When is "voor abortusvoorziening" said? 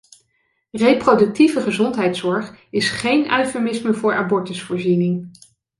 3.93-5.25